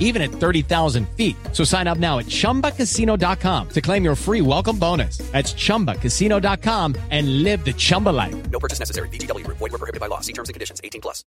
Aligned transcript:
even 0.00 0.22
at 0.22 0.30
30,000 0.30 1.06
feet. 1.10 1.36
So 1.52 1.64
sign 1.64 1.86
up 1.86 1.98
now 1.98 2.18
at 2.18 2.26
ChumbaCasino.com 2.26 3.68
to 3.68 3.80
claim 3.82 4.04
your 4.04 4.14
free 4.14 4.40
welcome 4.40 4.78
bonus. 4.78 5.18
That's 5.32 5.52
ChumbaCasino.com 5.52 6.94
and 7.10 7.42
live 7.42 7.62
the 7.62 7.74
Chumba 7.74 8.10
life. 8.10 8.50
No 8.50 8.58
purchase 8.58 8.78
necessary. 8.78 9.10
VGW 9.10 9.44
Group. 9.44 9.58
Void 9.58 9.72
were 9.72 9.78
prohibited 9.78 10.00
by 10.00 10.06
law. 10.06 10.20
See 10.20 10.32
terms 10.32 10.48
and 10.48 10.54
conditions. 10.54 10.80
18 10.82 11.00
plus. 11.00 11.24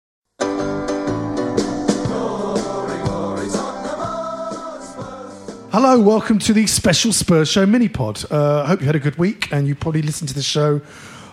Hello, 5.73 5.99
welcome 5.99 6.39
to 6.41 6.53
the 6.53 6.67
special 6.67 7.15
Spurs 7.15 7.49
Show 7.51 7.65
mini 7.65 7.89
pod. 7.89 8.31
Uh, 8.31 8.63
I 8.63 8.67
hope 8.67 8.81
you 8.81 8.87
had 8.87 8.95
a 8.95 9.01
good 9.01 9.17
week 9.17 9.51
and 9.53 9.67
you 9.67 9.75
probably 9.75 10.03
listened 10.03 10.29
to 10.29 10.35
the 10.35 10.43
show. 10.43 10.83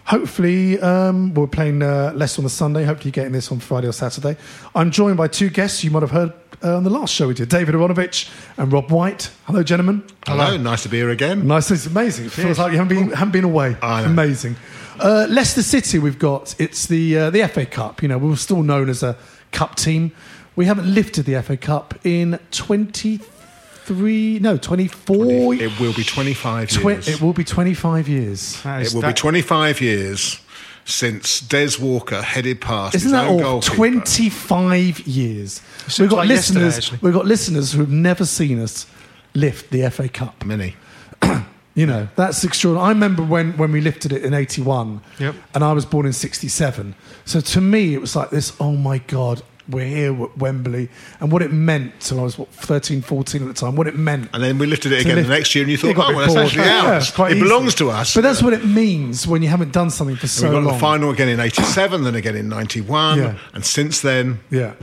Hopefully, 0.06 0.80
um, 0.80 1.34
we're 1.34 1.46
playing 1.46 1.84
uh, 1.84 2.14
less 2.16 2.38
on 2.38 2.46
the 2.46 2.50
Sunday. 2.50 2.86
Hopefully, 2.86 3.10
you're 3.10 3.22
getting 3.22 3.34
this 3.34 3.52
on 3.52 3.60
Friday 3.60 3.88
or 3.88 3.92
Saturday. 3.92 4.38
I'm 4.74 4.92
joined 4.92 5.18
by 5.18 5.28
two 5.28 5.50
guests 5.50 5.84
you 5.84 5.92
might 5.92 6.04
have 6.04 6.12
heard 6.12 6.32
uh, 6.64 6.76
on 6.78 6.84
the 6.84 6.90
last 6.90 7.14
show 7.14 7.28
we 7.28 7.34
did 7.34 7.50
David 7.50 7.76
Aaronovitch 7.76 8.30
and 8.58 8.72
Rob 8.72 8.92
White. 8.92 9.32
Hello, 9.46 9.64
gentlemen. 9.64 10.04
Hello, 10.26 10.58
nice 10.58 10.84
to 10.84 10.90
be 10.90 10.98
here 10.98 11.10
again. 11.10 11.48
Nice, 11.48 11.72
it's 11.72 11.86
amazing. 11.86 12.26
It 12.26 12.32
feels 12.32 12.60
like 12.60 12.72
you 12.72 12.78
haven't 12.78 12.96
been, 12.98 13.10
haven't 13.12 13.32
been 13.32 13.44
away. 13.46 13.78
I 13.82 14.02
know. 14.02 14.08
Amazing. 14.10 14.56
Uh, 15.00 15.28
Leicester 15.30 15.64
City, 15.64 15.98
we've 16.00 16.20
got 16.20 16.56
it's 16.60 16.86
the 16.88 17.18
uh, 17.18 17.30
the 17.30 17.48
FA 17.48 17.66
Cup. 17.66 18.02
You 18.02 18.10
know, 18.10 18.18
we're 18.18 18.36
still 18.36 18.64
known 18.64 18.90
as 18.90 19.02
a 19.04 19.16
cup 19.52 19.76
team. 19.76 20.12
We 20.56 20.66
haven't 20.66 20.94
lifted 20.94 21.26
the 21.26 21.42
FA 21.42 21.56
Cup 21.56 21.94
in 22.06 22.38
23, 22.52 24.40
no, 24.40 24.58
24. 24.58 25.54
It 25.56 25.80
will 25.80 25.94
be 25.94 26.04
25 26.04 26.70
Twe- 26.70 26.84
years. 26.96 27.08
it 27.08 27.22
will 27.22 27.32
be 27.32 27.46
25 27.46 28.10
years. 28.10 28.62
It 28.66 28.94
will 28.94 29.02
be 29.02 29.14
25 29.14 29.80
years 29.82 30.42
since 30.90 31.40
Des 31.42 31.78
Walker 31.80 32.22
headed 32.22 32.60
past 32.62 32.96
Isn't 32.96 33.08
his 33.08 33.12
that 33.14 33.28
own 33.28 33.34
all? 33.44 33.60
goalkeeper. 33.62 33.76
25 33.76 35.00
years. 35.08 35.62
We've 36.00 36.10
got 36.10 36.18
like 36.18 36.28
listeners. 36.30 37.02
We've 37.02 37.14
got 37.14 37.26
listeners 37.26 37.74
who've 37.74 37.90
never 37.90 38.26
seen 38.26 38.60
us 38.60 38.86
lift 39.34 39.72
the 39.72 39.90
FA 39.90 40.10
Cup. 40.10 40.46
Many. 40.46 40.76
You 41.76 41.86
know, 41.86 42.10
that's 42.18 42.44
extraordinary. 42.44 42.88
I 42.88 42.90
remember 42.90 43.24
when, 43.24 43.56
when 43.56 43.72
we 43.72 43.80
lifted 43.80 44.12
it 44.12 44.26
in 44.26 44.34
81, 44.34 45.00
Yep. 45.20 45.36
and 45.54 45.64
I 45.64 45.72
was 45.72 45.86
born 45.86 46.06
in 46.06 46.12
67. 46.12 46.94
So 47.24 47.40
to 47.40 47.62
me, 47.62 47.94
it 47.94 48.02
was 48.02 48.18
like 48.18 48.32
this 48.32 48.52
oh 48.60 48.74
my 48.74 48.98
God, 48.98 49.42
we're 49.70 49.86
here 49.88 50.24
at 50.24 50.38
Wembley. 50.38 50.90
And 51.20 51.32
what 51.32 51.42
it 51.42 51.52
meant 51.52 52.00
till 52.00 52.20
I 52.20 52.24
was, 52.24 52.38
what, 52.38 52.50
13, 52.50 53.02
14 53.02 53.42
at 53.42 53.48
the 53.48 53.54
time, 53.54 53.76
what 53.76 53.88
it 53.88 53.96
meant. 53.96 54.30
And 54.34 54.44
then 54.44 54.58
we 54.58 54.66
lifted 54.68 54.92
it 54.92 55.02
again 55.02 55.16
lift- 55.16 55.28
the 55.30 55.34
next 55.36 55.56
year, 55.56 55.64
and 55.64 55.72
you 55.72 55.78
thought, 55.78 55.96
oh, 55.98 56.16
well, 56.16 56.20
that's 56.20 56.36
actually 56.36 56.66
Yeah, 56.66 56.94
ours. 56.94 57.12
quite 57.12 57.32
it 57.32 57.38
easy. 57.38 57.44
belongs 57.48 57.76
to 57.76 57.90
us. 57.90 58.14
But 58.16 58.22
that's 58.22 58.42
what 58.44 58.54
it 58.54 58.66
means 58.66 59.28
when 59.28 59.42
you 59.42 59.50
haven't 59.50 59.72
done 59.72 59.90
something 59.90 60.16
for 60.16 60.28
so 60.28 60.48
we 60.50 60.56
got 60.56 60.64
long. 60.64 60.74
the 60.74 60.80
final 60.80 61.10
again 61.12 61.30
in 61.30 61.40
87, 61.40 62.04
then 62.04 62.16
again 62.16 62.36
in 62.36 62.50
91, 62.50 63.18
Yeah. 63.20 63.36
and 63.54 63.64
since 63.66 64.02
then, 64.02 64.40
Yeah. 64.50 64.74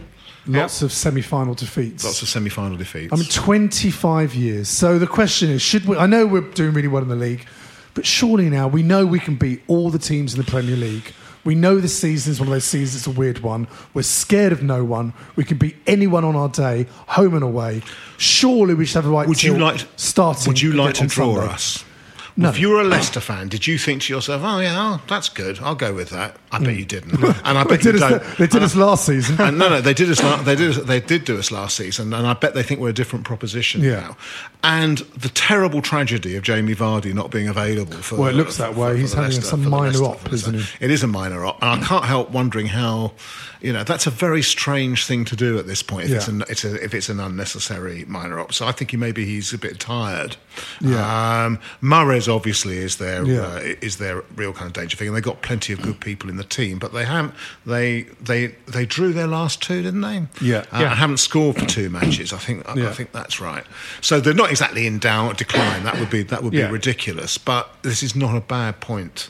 Lots 0.48 0.80
of 0.82 0.92
semi 0.92 1.22
final 1.22 1.54
defeats. 1.54 2.04
lots 2.04 2.22
of 2.22 2.28
semi 2.28 2.48
final 2.50 2.76
defeats. 2.76 3.12
I 3.12 3.16
mean, 3.16 3.26
25 3.28 4.34
years. 4.36 4.68
So 4.68 4.96
the 4.96 5.06
question 5.08 5.50
is, 5.50 5.60
should 5.60 5.86
we? 5.86 5.96
I 5.96 6.06
know 6.06 6.24
we're 6.24 6.40
doing 6.42 6.72
really 6.72 6.86
well 6.86 7.02
in 7.02 7.08
the 7.08 7.16
league, 7.16 7.44
but 7.94 8.06
surely 8.06 8.48
now 8.48 8.68
we 8.68 8.84
know 8.84 9.04
we 9.06 9.18
can 9.18 9.34
beat 9.34 9.62
all 9.66 9.90
the 9.90 9.98
teams 9.98 10.34
in 10.34 10.38
the 10.38 10.48
Premier 10.48 10.76
League. 10.76 11.12
We 11.46 11.54
know 11.54 11.78
this 11.78 11.96
season 11.96 12.32
is 12.32 12.40
one 12.40 12.48
of 12.48 12.52
those 12.52 12.64
seasons, 12.64 13.06
it's 13.06 13.16
a 13.16 13.18
weird 13.18 13.38
one. 13.38 13.68
We're 13.94 14.02
scared 14.02 14.52
of 14.52 14.62
no 14.64 14.84
one. 14.84 15.14
We 15.36 15.44
can 15.44 15.58
beat 15.58 15.76
anyone 15.86 16.24
on 16.24 16.34
our 16.34 16.48
day, 16.48 16.86
home 17.06 17.34
and 17.34 17.44
away. 17.44 17.82
Surely 18.18 18.74
we 18.74 18.84
should 18.84 18.96
have 18.96 19.06
a 19.06 19.10
right 19.10 19.28
would 19.28 19.42
you 19.42 19.56
like 19.56 19.86
starting 19.96 20.50
Would 20.50 20.60
you 20.60 20.72
like 20.72 20.94
to 20.96 21.06
draw 21.06 21.36
Sunday. 21.36 21.52
us? 21.52 21.84
No. 22.38 22.50
If 22.50 22.58
you 22.58 22.68
were 22.68 22.80
a 22.82 22.84
Leicester 22.84 23.20
fan, 23.20 23.48
did 23.48 23.66
you 23.66 23.78
think 23.78 24.02
to 24.02 24.12
yourself, 24.12 24.42
"Oh 24.44 24.58
yeah, 24.60 24.74
oh, 24.78 25.00
that's 25.08 25.30
good. 25.30 25.58
I'll 25.60 25.74
go 25.74 25.94
with 25.94 26.10
that"? 26.10 26.36
I 26.52 26.58
Mm. 26.58 26.64
bet 26.64 26.76
you 26.76 26.84
didn't, 26.84 27.14
and 27.24 27.58
I 27.58 27.64
They 27.64 27.70
bet 27.70 27.84
you 27.84 27.92
did, 27.92 28.02
us, 28.02 28.10
don't. 28.10 28.22
they 28.36 28.46
did 28.46 28.54
And 28.56 28.62
I- 28.62 28.66
us 28.66 28.74
last 28.76 29.06
season. 29.06 29.40
and 29.40 29.58
no, 29.58 29.68
no, 29.70 29.80
they 29.80 29.94
did 29.94 30.10
us. 30.10 30.22
la- 30.22 30.42
They 30.42 30.54
did. 30.54 30.74
They 30.86 31.00
did 31.00 31.24
do 31.24 31.38
us 31.38 31.50
last 31.50 31.76
season, 31.76 32.12
and 32.12 32.26
I 32.26 32.34
bet 32.34 32.52
they 32.54 32.62
think 32.62 32.80
we're 32.80 32.90
a 32.90 32.92
different 32.92 33.24
proposition 33.24 33.82
Yeah. 33.82 34.00
now. 34.00 34.16
And 34.62 34.98
the 35.16 35.28
terrible 35.30 35.80
tragedy 35.80 36.36
of 36.36 36.42
Jamie 36.42 36.74
Vardy 36.74 37.14
not 37.14 37.30
being 37.30 37.48
available 37.48 37.96
for. 37.98 38.16
Well, 38.16 38.28
it 38.28 38.34
looks 38.34 38.56
that 38.56 38.74
for- 38.74 38.80
way. 38.80 38.92
for 38.92 38.96
He's 38.98 39.12
having 39.14 39.30
Leicester- 39.30 39.46
some 39.46 39.68
minor 39.70 39.86
Leicester- 39.86 40.04
op, 40.04 40.32
isn't 40.32 40.54
he? 40.54 40.64
It 40.80 40.90
is 40.90 41.02
a 41.02 41.06
minor 41.06 41.44
op, 41.46 41.62
and 41.62 41.82
I 41.82 41.86
can't 41.86 42.04
help 42.04 42.30
wondering 42.32 42.66
how. 42.66 43.12
You 43.62 43.72
know, 43.72 43.82
that's 43.84 44.06
a 44.06 44.10
very 44.10 44.42
strange 44.42 45.06
thing 45.06 45.24
to 45.24 45.34
do 45.34 45.58
at 45.58 45.66
this 45.66 45.82
point. 45.82 46.10
If, 46.10 46.12
it's, 46.16 46.28
Yeah. 46.28 46.34
an, 46.34 46.44
it's 46.50 46.64
a, 46.64 46.84
if 46.84 46.92
it's 46.94 47.08
an 47.08 47.18
unnecessary 47.18 48.04
minor 48.06 48.38
op, 48.38 48.52
so 48.52 48.66
I 48.66 48.70
think 48.72 48.90
he 48.90 48.98
maybe 48.98 49.24
he's 49.24 49.52
a 49.54 49.58
bit 49.58 49.80
tired. 49.80 50.36
Yeah. 50.80 51.44
Um, 51.46 51.58
Mahrez 52.26 52.34
obviously 52.34 52.78
is 52.78 52.96
their 52.96 53.24
Yeah. 53.24 53.40
uh, 53.40 53.60
is 53.80 53.96
their 53.96 54.22
real 54.34 54.52
kind 54.52 54.66
of 54.66 54.72
danger 54.72 54.96
thing, 54.96 55.08
and 55.08 55.16
they 55.16 55.20
got 55.20 55.42
plenty 55.42 55.72
of 55.72 55.82
good 55.82 56.00
people 56.00 56.28
in 56.30 56.36
the 56.36 56.44
team, 56.44 56.78
but 56.78 56.92
they 56.92 57.04
haven't. 57.04 57.34
They 57.64 58.02
they 58.20 58.48
they 58.66 58.86
drew 58.86 59.12
their 59.12 59.26
last 59.26 59.62
two, 59.62 59.82
didn't 59.82 60.00
they? 60.02 60.26
Yeah. 60.40 60.64
uh, 60.72 60.80
Yeah. 60.80 60.94
haven't 60.94 61.18
scored 61.18 61.56
for 61.56 61.66
two 61.66 61.90
matches. 61.90 62.32
I 62.32 62.38
think 62.38 62.68
I, 62.68 62.74
Yeah. 62.74 62.88
I 62.88 62.92
think 62.92 63.12
that's 63.12 63.40
right. 63.40 63.64
So 64.00 64.20
they're 64.20 64.34
not 64.34 64.50
exactly 64.50 64.86
in 64.86 64.98
down 64.98 65.34
decline. 65.36 65.84
That 65.84 65.98
would 65.98 66.10
be 66.10 66.22
that 66.24 66.42
would 66.42 66.52
Yeah. 66.54 66.66
be 66.66 66.72
ridiculous. 66.72 67.38
But 67.38 67.74
this 67.82 68.02
is 68.02 68.14
not 68.16 68.36
a 68.36 68.40
bad 68.40 68.80
point 68.80 69.28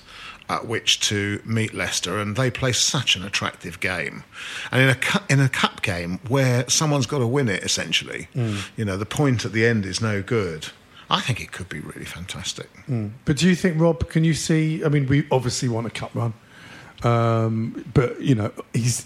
at 0.49 0.65
which 0.65 1.01
to 1.01 1.41
meet 1.45 1.75
Leicester, 1.75 2.21
and 2.21 2.37
they 2.37 2.49
play 2.53 2.71
such 2.71 3.17
an 3.17 3.25
attractive 3.25 3.81
game. 3.81 4.23
And 4.71 4.81
in 4.81 4.89
a 4.89 4.95
cu- 4.95 5.19
in 5.29 5.41
a 5.41 5.49
cup 5.49 5.83
game 5.83 6.21
where 6.29 6.65
someone's 6.69 7.07
got 7.07 7.19
to 7.19 7.27
win 7.27 7.49
it, 7.49 7.65
essentially, 7.65 8.29
Mm. 8.37 8.59
you 8.77 8.85
know, 8.85 8.97
the 8.97 9.07
point 9.07 9.45
at 9.45 9.53
the 9.53 9.67
end 9.67 9.85
is 9.85 10.01
no 10.01 10.23
good. 10.23 10.69
I 11.09 11.21
think 11.21 11.41
it 11.41 11.53
could 11.53 11.69
be 11.69 11.81
really 11.81 12.05
fantastic. 12.05 12.69
But 13.25 13.37
do 13.37 13.49
you 13.49 13.55
think, 13.55 13.81
Rob, 13.81 14.09
can 14.09 14.25
you 14.25 14.35
see? 14.35 14.85
I 14.85 14.89
mean, 14.89 15.07
we 15.07 15.27
obviously 15.31 15.69
want 15.69 15.87
a 15.87 15.91
cup 15.91 16.15
run. 16.15 16.35
Um, 17.03 17.85
but 17.93 18.21
you 18.23 18.35
know, 18.35 18.51
he's 18.73 19.05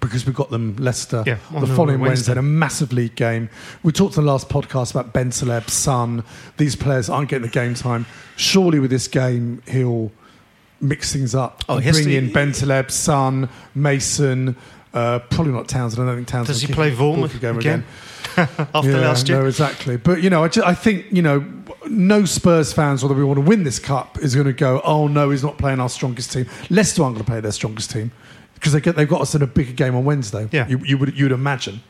because 0.00 0.26
we've 0.26 0.34
got 0.34 0.50
them 0.50 0.74
Leicester 0.76 1.22
Yeah, 1.24 1.38
on 1.54 1.60
the 1.60 1.66
the 1.68 1.74
following 1.74 2.00
Wednesday, 2.00 2.32
Wednesday. 2.32 2.38
a 2.38 2.42
massive 2.42 2.92
league 2.92 3.14
game. 3.14 3.48
We 3.84 3.92
talked 3.92 4.16
in 4.16 4.24
the 4.24 4.30
last 4.30 4.48
podcast 4.48 4.90
about 4.90 5.14
Bentaleb, 5.14 5.70
Son. 5.70 6.24
These 6.56 6.74
players 6.76 7.08
aren't 7.08 7.28
getting 7.28 7.46
the 7.46 7.52
game 7.52 7.74
time. 7.74 8.06
Surely, 8.36 8.80
with 8.80 8.90
this 8.90 9.06
game, 9.08 9.62
he'll 9.68 10.10
mix 10.80 11.12
things 11.12 11.34
up. 11.34 11.64
Oh, 11.68 11.74
and 11.76 11.82
he 11.84 11.86
has 11.88 11.96
bring 12.02 12.08
to- 12.08 12.16
in 12.16 12.30
Bentaleb, 12.30 12.90
Son, 12.90 13.48
Mason. 13.74 14.56
Uh, 14.92 15.20
probably 15.20 15.52
not 15.52 15.68
Townsend. 15.68 16.02
I 16.02 16.06
don't 16.06 16.16
think 16.16 16.28
Townsend. 16.28 16.54
Does 16.54 16.60
he 16.62 16.66
will 16.66 16.74
play 16.74 16.90
kick 16.90 16.98
a 16.98 17.00
ball 17.02 17.14
Vaughan 17.14 17.28
for 17.28 17.38
game 17.38 17.58
again? 17.58 17.84
After 18.74 18.90
yeah, 18.90 18.98
last 18.98 19.28
year? 19.28 19.40
No, 19.40 19.46
exactly. 19.46 19.96
But 19.96 20.22
you 20.22 20.30
know, 20.30 20.44
I, 20.44 20.48
ju- 20.48 20.62
I 20.64 20.74
think 20.74 21.06
you 21.10 21.22
know, 21.22 21.44
no 21.88 22.24
Spurs 22.24 22.72
fans, 22.72 23.02
whether 23.02 23.14
we 23.14 23.24
want 23.24 23.38
to 23.38 23.44
win 23.44 23.64
this 23.64 23.78
cup, 23.78 24.18
is 24.18 24.34
going 24.34 24.46
to 24.46 24.52
go. 24.52 24.80
Oh 24.84 25.08
no, 25.08 25.30
he's 25.30 25.42
not 25.42 25.58
playing 25.58 25.80
our 25.80 25.88
strongest 25.88 26.32
team. 26.32 26.46
Leicester 26.70 27.02
aren't 27.02 27.16
going 27.16 27.24
to 27.24 27.30
play 27.30 27.40
their 27.40 27.52
strongest 27.52 27.90
team 27.90 28.12
because 28.54 28.72
they 28.72 28.80
get, 28.80 28.96
they've 28.96 29.08
got 29.08 29.20
us 29.20 29.34
in 29.34 29.42
a 29.42 29.46
bigger 29.46 29.72
game 29.72 29.94
on 29.94 30.04
Wednesday. 30.04 30.48
Yeah. 30.52 30.68
you, 30.68 30.78
you 30.78 30.98
would 30.98 31.18
you'd 31.18 31.32
imagine. 31.32 31.82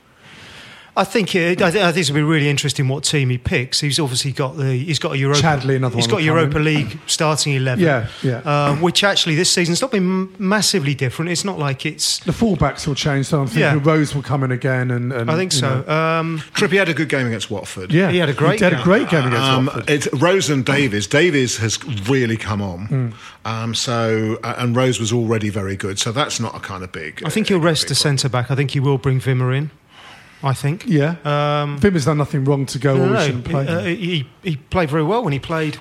I 0.99 1.05
think 1.05 1.35
it, 1.35 1.63
I, 1.63 1.71
think, 1.71 1.85
I 1.85 1.93
think 1.93 2.01
it's 2.01 2.11
going 2.11 2.21
to 2.21 2.27
be 2.27 2.31
really 2.31 2.49
interesting 2.49 2.89
what 2.89 3.05
team 3.05 3.31
he 3.31 3.39
picks. 3.39 3.81
He's 3.81 4.01
obviously 4.01 4.33
got 4.33 4.57
the 4.57 4.65
he's 4.77 4.99
got 4.99 5.13
a 5.13 5.19
Europa. 5.19 5.41
Chadli, 5.41 5.77
another 5.77 5.97
He's 5.97 6.07
one 6.09 6.17
got 6.17 6.23
Europa 6.25 6.53
come 6.55 6.67
in. 6.67 6.75
League 6.75 6.99
starting 7.07 7.55
eleven. 7.55 7.85
Yeah, 7.85 8.09
yeah. 8.23 8.39
Uh, 8.39 8.75
which 8.77 9.05
actually 9.05 9.37
this 9.37 9.51
season's 9.51 9.81
not 9.81 9.93
been 9.93 10.35
massively 10.39 10.95
different. 10.95 11.31
It's 11.31 11.45
not 11.45 11.59
like 11.59 11.87
it's. 11.87 12.19
The 12.21 12.33
fullbacks 12.33 12.87
will 12.87 12.95
change, 12.97 13.27
so 13.27 13.41
I'm 13.41 13.47
thinking 13.47 13.63
Yeah. 13.63 13.81
Rose 13.83 14.15
will 14.15 14.23
come 14.23 14.43
in 14.45 14.51
again. 14.51 14.91
And, 14.91 15.13
and 15.13 15.31
I 15.31 15.37
think 15.37 15.53
so. 15.53 15.83
know. 15.83 15.89
Um, 15.93 16.39
Trippier 16.55 16.79
had 16.81 16.89
a 16.89 16.95
good 16.95 17.09
game 17.09 17.27
against 17.29 17.51
Watford. 17.51 17.93
yeah, 17.93 18.11
he 18.11 18.19
had 18.19 18.29
a 18.29 18.35
great 18.35 18.59
He 18.59 18.65
had 18.65 18.73
a 18.73 18.77
game. 18.77 18.85
great 18.85 19.09
game 19.09 19.27
against 19.27 19.43
Um, 19.49 19.67
Watford. 19.67 19.89
it's 19.91 20.13
Rose 20.15 20.51
and 20.51 20.65
Davies. 20.65 21.07
Davies 21.07 21.59
has 21.59 21.79
really 22.09 22.37
come 22.37 22.61
on. 22.61 22.87
Hmm. 22.87 23.09
Um, 23.45 23.75
so 23.75 24.39
uh, 24.43 24.57
and 24.59 24.75
Rose 24.77 24.99
was 25.01 25.13
already 25.13 25.49
very 25.49 25.77
good. 25.77 25.99
So 25.99 26.13
that's 26.13 26.41
not 26.41 26.57
a 26.57 26.61
kind 26.61 26.83
of 26.83 26.91
big. 26.93 27.23
I 27.25 27.31
think 27.31 27.49
he'll 27.49 27.59
uh, 27.59 27.61
rest 27.61 27.85
big 27.85 27.89
the 27.91 27.95
centre 27.95 28.29
back. 28.29 28.51
I 28.51 28.55
think 28.57 28.73
he 28.73 28.81
will 28.81 28.99
bring 28.99 29.21
Wimmer 29.21 29.57
in. 29.57 29.71
I 30.43 30.55
think. 30.55 30.87
Yeah. 30.87 31.17
Um, 31.25 31.79
Vim 31.79 31.95
has 31.95 32.05
done 32.05 32.19
nothing 32.19 32.45
wrong 32.45 32.67
to 32.67 32.79
go, 32.79 32.97
no, 32.97 33.05
or 33.05 33.07
no, 33.11 33.19
he 33.19 33.27
shouldn't 33.27 33.45
play. 33.45 33.67
uh, 33.67 33.83
he 33.83 34.29
he 34.43 34.57
played 34.57 34.91
very 34.91 35.03
well 35.03 35.25
when 35.25 35.33
he 35.33 35.39
played. 35.39 35.79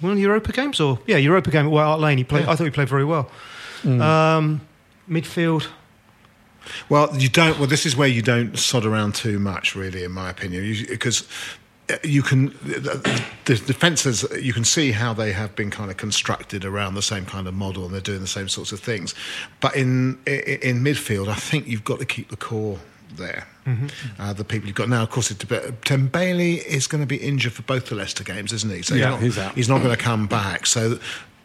One 0.00 0.12
of 0.12 0.16
the 0.16 0.22
Europa 0.22 0.52
games, 0.52 0.80
or 0.80 0.98
yeah, 1.06 1.16
Europa 1.16 1.50
game 1.50 1.66
at 1.66 1.70
White 1.70 1.84
Hart 1.84 2.00
Lane. 2.00 2.18
He 2.18 2.24
played. 2.24 2.46
I 2.46 2.56
thought 2.56 2.64
he 2.64 2.70
played 2.70 2.88
very 2.88 3.04
well. 3.04 3.30
Hmm. 3.82 4.00
Um, 4.00 4.60
midfield. 5.08 5.68
Well, 6.88 7.16
you 7.16 7.28
don't. 7.28 7.58
Well, 7.58 7.68
this 7.68 7.86
is 7.86 7.96
where 7.96 8.08
you 8.08 8.22
don't 8.22 8.58
sod 8.58 8.84
around 8.84 9.14
too 9.14 9.38
much, 9.38 9.74
really, 9.74 10.04
in 10.04 10.12
my 10.12 10.30
opinion, 10.30 10.86
because 10.88 11.26
you 12.04 12.22
can 12.22 12.46
the, 12.62 13.22
the 13.44 13.56
defences. 13.56 14.24
You 14.40 14.52
can 14.52 14.64
see 14.64 14.92
how 14.92 15.12
they 15.12 15.32
have 15.32 15.54
been 15.56 15.70
kind 15.70 15.90
of 15.90 15.96
constructed 15.96 16.64
around 16.64 16.94
the 16.94 17.02
same 17.02 17.24
kind 17.24 17.46
of 17.46 17.54
model, 17.54 17.84
and 17.84 17.94
they're 17.94 18.00
doing 18.00 18.20
the 18.20 18.26
same 18.26 18.48
sorts 18.48 18.72
of 18.72 18.80
things. 18.80 19.14
But 19.60 19.76
in 19.76 20.18
in, 20.26 20.58
in 20.62 20.84
midfield, 20.84 21.28
I 21.28 21.34
think 21.34 21.66
you've 21.66 21.84
got 21.84 21.98
to 21.98 22.06
keep 22.06 22.28
the 22.28 22.36
core 22.36 22.78
there. 23.16 23.46
Uh, 24.18 24.32
the 24.32 24.44
people 24.44 24.66
you've 24.66 24.76
got 24.76 24.88
now, 24.88 25.02
of 25.02 25.10
course, 25.10 25.30
it's, 25.30 25.44
Dembele 25.44 26.64
is 26.64 26.86
going 26.86 27.00
to 27.02 27.06
be 27.06 27.16
injured 27.16 27.52
for 27.52 27.62
both 27.62 27.86
the 27.86 27.94
Leicester 27.94 28.24
games, 28.24 28.52
isn't 28.52 28.70
he? 28.70 28.82
So 28.82 28.94
Yeah, 28.94 29.10
not, 29.10 29.22
he's 29.22 29.38
out. 29.38 29.54
He's 29.54 29.68
not 29.68 29.78
going 29.82 29.96
to 29.96 30.02
come 30.02 30.26
back. 30.26 30.66
So 30.66 30.98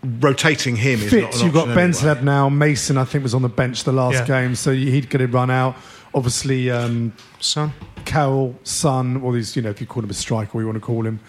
rotating 0.03 0.75
him 0.75 0.99
is 1.01 1.11
not 1.13 1.35
an 1.35 1.41
you've 1.45 1.53
got 1.53 1.67
option 1.69 1.77
anyway. 1.79 1.91
Bentaleb 1.91 2.23
now. 2.23 2.49
Mason, 2.49 2.97
I 2.97 3.03
think, 3.05 3.23
was 3.23 3.33
on 3.33 3.41
the 3.41 3.49
bench 3.49 3.83
the 3.83 3.91
last 3.91 4.13
Yeah. 4.13 4.25
game, 4.41 4.55
so 4.55 4.71
he'd 4.73 5.09
get 5.09 5.21
him 5.21 5.31
run 5.31 5.49
out. 5.51 5.75
Obviously, 6.13 6.71
um, 6.71 7.13
Son. 7.39 7.71
Carroll, 8.07 8.55
Son, 8.63 9.17
or 9.17 9.33
these, 9.33 9.55
you 9.57 9.61
know, 9.61 9.69
if 9.69 9.81
you 9.81 9.85
call 9.87 10.01
him 10.03 10.09
a 10.09 10.13
striker, 10.13 10.57
or 10.57 10.61
you 10.61 10.67
want 10.67 10.77
to 10.77 10.85
call 10.85 11.05
him. 11.05 11.19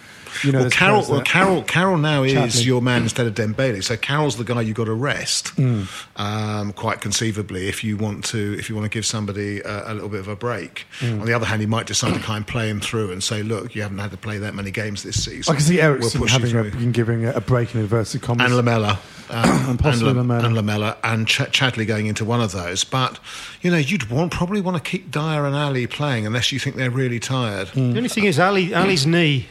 You 0.45 0.53
know, 0.53 0.61
Well, 0.61 0.71
Carroll, 0.71 1.05
well. 1.09 1.23
Carroll, 1.23 1.63
Carroll 1.63 1.97
now 1.99 2.23
is 2.23 2.65
your 2.67 2.81
man 2.81 3.03
instead 3.03 3.27
of 3.27 3.35
Dembele. 3.35 3.83
So 3.83 3.97
Carroll's 3.97 4.37
the 4.37 4.45
guy 4.45 4.61
you've 4.61 4.77
got 4.77 4.85
to 4.85 4.95
rest, 4.95 5.49
Hmm. 5.51 5.83
um, 6.17 6.73
quite 6.75 7.01
conceivably, 7.01 7.67
if 7.69 7.83
you 7.83 7.97
want 7.97 8.25
to 8.27 8.57
if 8.59 8.69
you 8.69 8.77
want 8.77 8.85
to 8.85 8.91
give 8.97 9.05
somebody 9.07 9.61
a, 9.61 9.91
a 9.91 9.95
little 9.95 10.09
bit 10.09 10.21
of 10.21 10.29
a 10.29 10.37
break. 10.37 10.87
Hmm. 11.01 11.21
On 11.21 11.27
the 11.27 11.33
other 11.33 11.47
hand, 11.47 11.61
you 11.63 11.69
might 11.69 11.87
decide 11.87 12.15
to 12.15 12.21
kind 12.21 12.43
of 12.43 12.47
play 12.47 12.69
him 12.69 12.79
through 12.81 13.11
and 13.11 13.23
say, 13.25 13.43
look, 13.43 13.75
you 13.75 13.83
haven't 13.83 13.99
had 13.99 14.11
to 14.13 14.17
play 14.17 14.39
that 14.39 14.55
many 14.55 14.71
games 14.71 15.03
this 15.03 15.25
season. 15.25 15.51
I 15.53 15.57
can 15.57 15.65
see 15.65 15.81
Eriksen 15.81 16.21
We'll 16.21 16.31
having 16.31 16.55
a, 16.57 16.63
been 16.65 16.93
giving 16.93 17.25
a, 17.25 17.33
a 17.33 17.41
break 17.41 17.75
in 17.75 17.81
inverted 17.81 18.23
commas. 18.23 18.45
and 18.47 18.55
Lamela. 18.55 19.01
Um, 19.45 19.71
And 19.71 19.79
possibly 19.79 20.13
La- 20.15 20.21
Lamela. 20.23 20.45
and 20.47 20.55
Lamela 20.55 20.97
and 21.05 21.27
Ch- 21.29 21.51
Chadli 21.53 21.87
going 21.87 22.07
into 22.07 22.25
one 22.25 22.41
of 22.41 22.53
those, 22.53 22.85
but 22.85 23.19
you 23.63 23.71
know 23.71 23.77
you'd 23.77 24.09
want 24.11 24.33
probably 24.33 24.61
want 24.61 24.77
to 24.83 24.91
keep 24.91 25.11
Dier 25.11 25.45
and 25.45 25.55
Alli 25.55 25.87
playing 25.87 26.27
unless 26.27 26.51
you 26.53 26.59
think 26.59 26.77
they're 26.77 26.91
really 26.91 27.21
tired. 27.21 27.69
Hmm. 27.69 27.91
The 27.93 27.97
only 27.99 28.09
thing 28.09 28.25
is, 28.25 28.39
Alli, 28.39 28.73
Alli's 28.73 29.07
knee. 29.07 29.47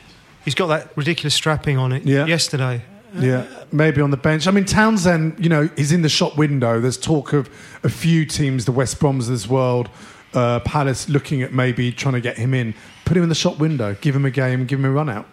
He's 0.45 0.56
got 0.56 0.68
that 0.68 0.91
ridiculous 0.95 1.35
strapping 1.35 1.77
on 1.77 1.91
it. 1.91 2.03
Yeah. 2.06 2.25
Yesterday. 2.25 2.81
Yeah, 3.19 3.45
maybe 3.71 4.01
on 4.01 4.12
the 4.12 4.18
bench. 4.18 4.47
I 4.47 4.51
mean, 4.51 4.65
Townsend, 4.65 5.38
you 5.39 5.50
know, 5.50 5.69
is 5.75 5.91
in 5.91 6.01
the 6.03 6.09
shop 6.09 6.38
window. 6.38 6.79
There's 6.81 6.97
talk 6.97 7.33
of 7.33 7.50
a 7.83 7.89
few 7.89 8.25
teams, 8.25 8.65
the 8.65 8.71
West 8.71 9.00
Broms 9.00 9.21
of 9.21 9.27
this 9.27 9.47
world, 9.47 9.89
uh, 10.33 10.59
Palace, 10.59 11.07
looking 11.09 11.41
at 11.41 11.51
maybe 11.53 11.91
trying 11.91 12.13
to 12.15 12.21
get 12.21 12.38
him 12.38 12.53
in. 12.53 12.74
Put 13.06 13.15
him 13.18 13.24
in 13.24 13.29
the 13.29 13.35
shop 13.35 13.57
window, 13.59 13.95
give 14.01 14.15
him 14.15 14.25
a 14.25 14.29
game, 14.31 14.65
give 14.65 14.79
him 14.79 14.85
a 14.85 14.91
run 14.91 15.09
out. 15.09 15.25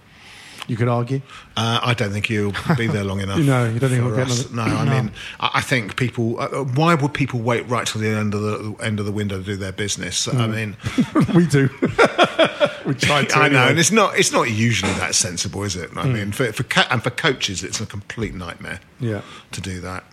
You 0.66 0.76
could 0.76 0.88
argue. 0.88 1.20
Uh, 1.56 1.78
I 1.82 1.92
don't 1.94 2.10
think 2.10 2.26
he'll 2.26 2.52
be 2.76 2.86
there 2.86 3.04
long 3.04 3.20
enough. 3.20 3.38
No, 3.44 3.64
you 3.68 3.78
don't 3.78 3.90
think 3.90 4.02
he'll 4.02 4.16
get 4.16 4.26
another- 4.26 4.54
No, 4.54 4.62
I 4.62 4.84
mean, 5.02 5.12
I 5.40 5.60
think 5.60 5.96
people. 5.96 6.40
Uh, 6.40 6.44
uh, 6.46 6.64
why 6.64 6.94
would 6.94 7.12
people 7.12 7.40
wait 7.40 7.68
right 7.68 7.86
till 7.86 8.00
the 8.00 8.08
end 8.08 8.34
of 8.34 8.40
the 8.40 8.74
end 8.82 8.98
of 8.98 9.04
the 9.06 9.12
window 9.12 9.38
to 9.38 9.44
do 9.44 9.56
their 9.56 9.72
business? 9.72 10.24
Hmm. 10.24 10.40
I 10.40 10.46
mean, 10.46 10.76
we 11.34 11.46
do. 11.46 11.68
we 12.86 12.94
try 12.94 13.24
to. 13.24 13.38
I 13.38 13.48
know, 13.48 13.68
and 13.68 13.78
it's 13.78 13.92
not. 13.92 14.18
It's 14.18 14.32
not 14.32 14.50
usually 14.50 14.92
that 14.94 15.14
sensible, 15.14 15.62
is 15.64 15.76
it? 15.76 15.90
I 15.96 16.02
Hmm. 16.02 16.12
mean, 16.14 16.32
for, 16.32 16.52
for 16.52 16.62
co- 16.64 16.88
and 16.90 17.02
for 17.02 17.10
coaches, 17.10 17.62
it's 17.62 17.80
a 17.80 17.86
complete 17.86 18.34
nightmare. 18.34 18.80
Yeah. 19.00 19.20
to 19.52 19.60
do 19.60 19.80
that. 19.80 20.04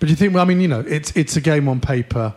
But 0.00 0.08
you 0.08 0.16
think, 0.16 0.34
well, 0.34 0.42
I 0.42 0.46
mean, 0.46 0.60
you 0.60 0.68
know, 0.68 0.80
it's 0.80 1.14
it's 1.16 1.36
a 1.36 1.40
game 1.40 1.68
on 1.68 1.80
paper. 1.80 2.34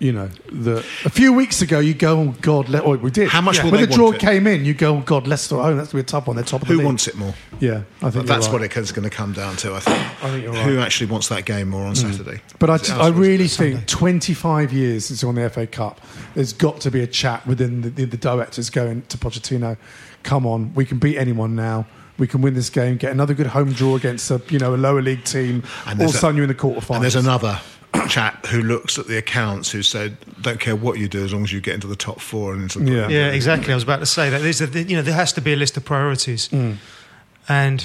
You 0.00 0.12
know, 0.12 0.28
the 0.52 0.76
a 1.04 1.10
few 1.10 1.32
weeks 1.32 1.60
ago, 1.60 1.80
you 1.80 1.92
go, 1.92 2.20
oh 2.20 2.34
God, 2.40 2.68
Le- 2.68 2.80
oh, 2.84 2.96
we 2.98 3.10
did. 3.10 3.28
How 3.30 3.40
much 3.40 3.60
will 3.64 3.72
when 3.72 3.80
the 3.80 3.88
draw 3.88 4.12
came 4.12 4.46
in, 4.46 4.64
you 4.64 4.72
go, 4.72 4.98
oh 4.98 5.00
God, 5.00 5.26
Leicester, 5.26 5.56
oh, 5.56 5.74
that's 5.74 5.90
gonna 5.90 6.04
be 6.04 6.06
a 6.06 6.08
tough 6.08 6.28
one. 6.28 6.36
They're 6.36 6.44
top 6.44 6.62
of 6.62 6.68
the 6.68 6.74
Who 6.74 6.78
league. 6.78 6.86
wants 6.86 7.08
it 7.08 7.16
more? 7.16 7.34
Yeah, 7.58 7.82
I 8.00 8.10
think 8.10 8.26
That's 8.26 8.46
you're 8.46 8.52
what 8.60 8.62
it's 8.62 8.92
going 8.92 9.10
to 9.10 9.14
come 9.16 9.32
down 9.32 9.56
to. 9.56 9.74
I 9.74 9.80
think. 9.80 9.98
I 10.22 10.30
think 10.30 10.44
you're 10.44 10.52
Who 10.54 10.58
right. 10.60 10.72
Hmm. 10.74 10.78
actually 10.78 11.10
wants 11.10 11.28
that 11.30 11.46
game 11.46 11.68
more 11.70 11.84
on 11.84 11.96
Saturday? 11.96 12.40
But 12.60 12.70
I, 12.70 12.74
Is 12.76 12.82
it 12.90 12.92
I 12.92 13.08
us 13.08 13.10
or 13.10 13.12
really 13.14 13.48
Sunday? 13.48 13.72
think 13.74 13.88
25 13.88 14.72
years 14.72 15.06
since 15.06 15.24
we 15.24 15.26
won 15.26 15.34
the 15.34 15.50
FA 15.50 15.66
Cup, 15.66 16.00
there's 16.34 16.52
got 16.52 16.80
to 16.82 16.92
be 16.92 17.00
a 17.02 17.06
chat 17.08 17.44
within 17.44 17.80
the, 17.80 17.90
the, 17.90 18.04
the 18.04 18.16
directors 18.16 18.70
going 18.70 19.02
to 19.08 19.18
Pochettino. 19.18 19.76
Come 20.22 20.46
on, 20.46 20.72
we 20.74 20.84
can 20.84 20.98
beat 21.00 21.16
anyone 21.18 21.56
now. 21.56 21.86
We 22.18 22.28
can 22.28 22.40
win 22.40 22.54
this 22.54 22.70
game, 22.70 22.98
get 22.98 23.10
another 23.10 23.34
good 23.34 23.48
home 23.48 23.72
draw 23.72 23.96
against 23.96 24.30
a 24.30 24.40
you 24.48 24.60
know 24.60 24.74
a 24.74 24.76
lower 24.76 25.02
league 25.02 25.24
team. 25.24 25.64
And 25.86 26.00
all 26.00 26.06
of 26.08 26.14
a 26.14 26.16
a- 26.16 26.20
sudden 26.20 26.36
you're 26.36 26.44
in 26.44 26.48
the 26.48 26.54
quarterfinals. 26.54 26.94
And 26.94 27.02
there's 27.02 27.16
another 27.16 27.60
chap 28.08 28.46
who 28.46 28.62
looks 28.62 28.98
at 28.98 29.06
the 29.06 29.16
accounts 29.18 29.70
who 29.70 29.82
said, 29.82 30.16
"Don't 30.42 30.60
care 30.60 30.76
what 30.76 30.98
you 30.98 31.08
do 31.08 31.24
as 31.24 31.32
long 31.32 31.42
as 31.44 31.52
you 31.52 31.60
get 31.60 31.74
into 31.74 31.86
the 31.86 31.96
top 31.96 32.20
four 32.20 32.52
and 32.52 32.62
into 32.62 32.78
the 32.80 32.90
Yeah. 32.92 33.08
Yeah, 33.08 33.28
exactly. 33.28 33.72
I 33.72 33.74
was 33.74 33.84
about 33.84 34.00
to 34.00 34.06
say 34.06 34.30
that. 34.30 34.42
There's 34.42 34.60
a, 34.60 34.66
you 34.82 34.96
know, 34.96 35.02
there 35.02 35.14
has 35.14 35.32
to 35.34 35.40
be 35.40 35.52
a 35.52 35.56
list 35.56 35.76
of 35.76 35.84
priorities, 35.84 36.46
Hmm. 36.48 36.72
and 37.48 37.84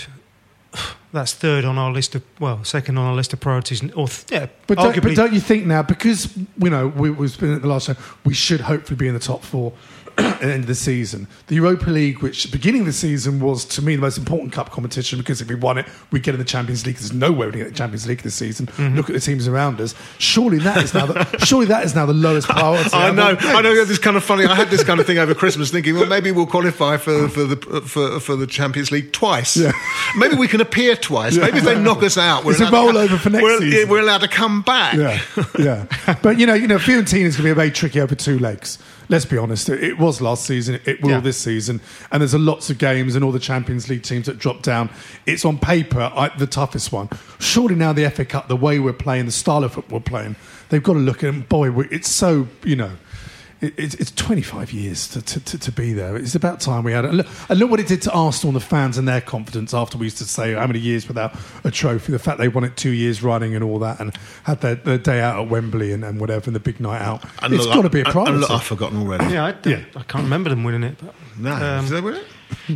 that's 1.13 1.33
third 1.33 1.63
on 1.65 1.77
our 1.77 1.91
list 1.91 2.15
of 2.15 2.23
well, 2.39 2.63
second 2.63 2.97
on 2.97 3.05
our 3.05 3.15
list 3.15 3.33
of 3.33 3.39
priorities, 3.39 3.81
or 3.93 4.07
th- 4.07 4.25
yeah, 4.29 4.47
But 4.67 4.77
don't, 4.77 5.01
but 5.01 5.15
don't 5.15 5.33
you 5.33 5.39
think 5.39 5.65
now, 5.65 5.83
because 5.83 6.35
you 6.57 6.69
know 6.69 6.87
we, 6.87 7.09
we've 7.11 7.37
been 7.39 7.53
at 7.53 7.61
the 7.61 7.67
last 7.67 7.87
time, 7.87 7.97
we 8.25 8.33
should 8.33 8.61
hopefully 8.61 8.97
be 8.97 9.07
in 9.07 9.13
the 9.13 9.19
top 9.19 9.43
four 9.43 9.73
at 10.17 10.39
the 10.39 10.53
end 10.53 10.63
of 10.63 10.67
the 10.67 10.75
season. 10.75 11.27
The 11.47 11.55
Europa 11.55 11.89
League, 11.89 12.19
which 12.19 12.51
beginning 12.51 12.81
of 12.81 12.87
the 12.87 12.93
season 12.93 13.39
was 13.39 13.65
to 13.65 13.81
me 13.81 13.95
the 13.95 14.01
most 14.01 14.17
important 14.17 14.53
cup 14.53 14.69
competition 14.71 15.17
because 15.17 15.41
if 15.41 15.47
we 15.47 15.55
won 15.55 15.77
it, 15.77 15.87
we'd 16.11 16.23
get 16.23 16.35
in 16.35 16.39
the 16.39 16.45
Champions 16.45 16.85
League. 16.85 16.97
There's 16.97 17.13
no 17.13 17.31
way 17.31 17.47
we'd 17.47 17.55
get 17.55 17.69
the 17.69 17.73
Champions 17.73 18.07
League 18.07 18.21
this 18.21 18.35
season. 18.35 18.67
Mm-hmm. 18.67 18.95
Look 18.95 19.09
at 19.09 19.13
the 19.13 19.19
teams 19.19 19.47
around 19.47 19.81
us. 19.81 19.95
Surely 20.19 20.59
that 20.59 20.83
is 20.83 20.93
now 20.93 21.05
the, 21.07 21.37
surely 21.45 21.65
that 21.67 21.83
is 21.85 21.95
now 21.95 22.05
the 22.05 22.13
lowest 22.13 22.47
priority. 22.47 22.89
I 22.93 23.11
know, 23.11 23.35
I 23.39 23.61
know. 23.61 23.75
things. 23.75 23.89
It's 23.89 23.99
kind 23.99 24.17
of 24.17 24.23
funny. 24.23 24.45
I 24.45 24.55
had 24.55 24.69
this 24.69 24.83
kind 24.83 24.99
of 24.99 25.07
thing 25.07 25.17
over 25.17 25.33
Christmas, 25.33 25.71
thinking, 25.71 25.95
well, 25.95 26.05
maybe 26.05 26.31
we'll 26.31 26.45
qualify 26.45 26.97
for, 26.97 27.27
for 27.29 27.43
the 27.45 27.81
for, 27.81 28.19
for 28.19 28.35
the 28.35 28.47
Champions 28.47 28.91
League 28.91 29.13
twice. 29.13 29.57
Yeah. 29.57 29.71
Maybe 30.17 30.35
we 30.35 30.47
can 30.47 30.61
appear 30.61 30.95
twice. 30.95 31.37
Maybe 31.37 31.57
if 31.57 31.63
they 31.63 31.79
knock 31.79 32.03
us 32.03 32.17
out, 32.17 32.43
we're 32.43 32.51
It's 32.51 32.61
a 32.61 32.65
to 32.65 32.71
rollover 32.71 33.17
for 33.17 33.29
next 33.29 33.43
we're, 33.43 33.59
season. 33.59 33.89
We're 33.89 34.01
allowed 34.01 34.21
to 34.21 34.27
come 34.27 34.61
back. 34.61 34.95
Yeah, 34.95 35.21
yeah. 35.57 36.17
But 36.21 36.39
you 36.39 36.45
know, 36.45 36.53
you 36.53 36.67
know, 36.67 36.77
Fiorentina 36.77 37.25
is 37.25 37.35
going 37.35 37.37
to 37.37 37.43
be 37.43 37.49
a 37.49 37.55
very 37.55 37.71
tricky 37.71 37.99
over 37.99 38.15
two 38.15 38.37
legs. 38.39 38.77
Let's 39.09 39.25
be 39.25 39.37
honest. 39.37 39.69
It, 39.69 39.83
it 39.83 39.97
was 39.99 40.21
last 40.21 40.45
season. 40.45 40.79
It 40.85 41.01
will 41.01 41.11
Yeah. 41.11 41.19
this 41.19 41.37
season. 41.37 41.81
And 42.11 42.21
there's 42.21 42.33
a 42.33 42.39
lots 42.39 42.69
of 42.69 42.77
games 42.77 43.15
and 43.15 43.23
all 43.23 43.31
the 43.31 43.39
Champions 43.39 43.89
League 43.89 44.03
teams 44.03 44.25
that 44.27 44.39
drop 44.39 44.61
down. 44.61 44.89
It's 45.25 45.45
on 45.45 45.57
paper 45.57 46.11
I, 46.15 46.29
the 46.37 46.47
toughest 46.47 46.91
one. 46.91 47.09
Surely 47.39 47.75
now 47.75 47.93
the 47.93 48.09
FA 48.09 48.25
Cup, 48.25 48.47
the 48.47 48.55
way 48.55 48.79
we're 48.79 48.93
playing, 48.93 49.25
the 49.25 49.31
style 49.31 49.63
of 49.63 49.73
football 49.73 49.99
we're 49.99 50.03
playing, 50.03 50.35
they've 50.69 50.83
got 50.83 50.93
to 50.93 50.99
look 50.99 51.23
at 51.23 51.33
it. 51.33 51.49
Boy, 51.49 51.69
it's 51.91 52.09
so 52.09 52.47
you 52.63 52.75
know. 52.75 52.91
It- 53.63 53.73
It's, 53.77 53.95
it's 53.95 54.11
25 54.11 54.71
years 54.73 55.07
to, 55.09 55.21
to, 55.21 55.39
to, 55.39 55.57
to 55.57 55.71
be 55.71 55.93
there. 55.93 56.15
It's 56.15 56.35
about 56.35 56.59
time 56.59 56.83
we 56.83 56.91
had 56.91 57.05
it. 57.05 57.09
And 57.09 57.17
look, 57.17 57.27
and 57.49 57.59
look 57.59 57.69
what 57.71 57.79
it 57.79 57.87
did 57.87 58.01
to 58.03 58.11
Arsenal 58.11 58.49
and 58.53 58.61
the 58.61 58.65
fans 58.65 58.97
and 58.97 59.07
their 59.07 59.21
confidence 59.21 59.73
after 59.73 59.97
we 59.97 60.05
used 60.05 60.17
to 60.19 60.25
say 60.25 60.53
how 60.53 60.67
many 60.67 60.79
years 60.79 61.07
without 61.07 61.35
a 61.63 61.71
trophy. 61.71 62.11
The 62.11 62.19
fact 62.19 62.37
they 62.39 62.47
won 62.49 62.63
it 62.63 62.75
two 62.77 62.89
years 62.91 63.23
running 63.23 63.55
and 63.55 63.63
all 63.63 63.79
that 63.79 63.99
and 63.99 64.15
had 64.43 64.61
their, 64.61 64.75
their 64.75 64.97
day 64.97 65.21
out 65.21 65.39
at 65.41 65.49
Wembley 65.49 65.91
and, 65.93 66.03
and 66.03 66.19
whatever 66.19 66.45
and 66.47 66.55
the 66.55 66.59
big 66.59 66.79
night 66.79 67.01
out. 67.01 67.23
And 67.41 67.53
it's 67.53 67.65
look, 67.65 67.75
got 67.75 67.81
to 67.83 67.89
be 67.89 68.01
a 68.01 68.03
and- 68.03 68.11
priority. 68.11 68.31
And 68.33 68.41
look, 68.41 68.51
I've 68.51 68.63
forgotten 68.63 68.99
already. 68.99 69.33
yeah, 69.33 69.45
I, 69.45 69.55
Yeah. 69.69 69.83
I 69.95 70.03
can't 70.03 70.23
remember 70.25 70.49
them 70.49 70.63
winning 70.63 70.83
it. 70.83 70.97
But, 71.03 71.15
No, 71.39 71.51
Um, 71.53 71.85
Did 71.85 71.93
they 71.93 72.01
win 72.01 72.15
it? 72.15 72.25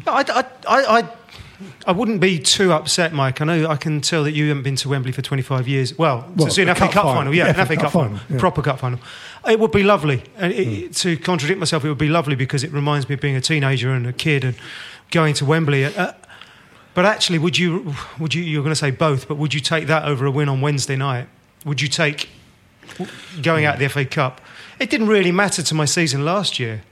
I, 0.08 0.24
I, 0.28 0.44
I, 0.68 1.00
I, 1.00 1.10
I 1.86 1.92
wouldn't 1.92 2.22
be 2.22 2.38
too 2.40 2.72
upset, 2.72 3.14
Mike. 3.14 3.42
I 3.42 3.46
know 3.46 3.68
I 3.68 3.78
can 3.78 4.02
tell 4.02 4.24
that 4.24 4.34
you 4.34 4.50
haven't 4.50 4.64
been 4.64 4.76
to 4.78 4.90
Wembley 4.90 5.12
for 5.12 5.22
25 5.22 5.68
years. 5.68 5.98
Well, 5.98 6.32
Well, 6.36 6.48
to 6.48 6.52
see 6.54 6.62
an 6.62 6.68
FA 6.76 6.82
cup 6.82 6.92
Cup, 6.92 7.04
final. 7.06 7.34
Yeah, 7.34 7.48
an 7.48 7.66
FA 7.66 7.76
Cup, 7.76 7.92
final, 7.92 8.20
yeah. 8.30 8.38
proper 8.38 8.62
cup 8.62 8.80
final. 8.80 9.00
It 9.48 9.60
would 9.60 9.72
be 9.72 9.84
lovely. 9.84 10.24
And 10.38 10.54
it, 10.54 10.94
to 10.98 11.18
contradict 11.18 11.60
myself, 11.60 11.84
it 11.84 11.90
would 11.90 11.98
be 11.98 12.10
lovely 12.10 12.36
because 12.36 12.64
it 12.64 12.72
reminds 12.72 13.10
me 13.10 13.16
of 13.16 13.22
being 13.22 13.36
a 13.36 13.42
teenager 13.42 13.92
and 13.92 14.06
a 14.06 14.14
kid 14.14 14.44
and 14.44 14.56
going 15.10 15.34
to 15.36 15.46
Wembley. 15.46 15.86
Uh, 15.86 16.14
but 16.94 17.06
actually, 17.06 17.40
would 17.40 17.58
you? 17.58 17.94
Would 18.20 18.34
you? 18.34 18.44
You're 18.44 18.64
going 18.64 18.72
to 18.72 18.76
say 18.76 18.92
both, 18.92 19.28
but 19.28 19.38
would 19.38 19.54
you 19.54 19.60
take 19.60 19.88
that 19.88 20.06
over 20.06 20.26
a 20.26 20.32
win 20.32 20.50
on 20.50 20.62
Wednesday 20.62 20.96
night? 20.96 21.28
Would 21.66 21.82
you 21.82 21.88
take 21.88 22.30
going 23.42 23.66
out 23.66 23.80
the 23.80 23.88
FA 23.90 24.06
Cup? 24.06 24.42
It 24.80 24.90
didn't 24.90 25.08
really 25.08 25.32
matter 25.32 25.62
to 25.64 25.76
my 25.76 25.86
season 25.86 26.24
last 26.26 26.60
year. 26.60 26.84